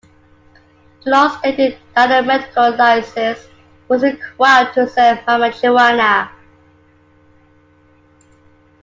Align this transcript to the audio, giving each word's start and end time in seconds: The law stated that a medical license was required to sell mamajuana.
The 1.03 1.11
law 1.11 1.29
stated 1.37 1.77
that 1.93 2.09
a 2.09 2.25
medical 2.25 2.75
license 2.75 3.45
was 3.87 4.01
required 4.01 4.73
to 4.73 4.87
sell 4.89 5.17
mamajuana. 5.17 6.27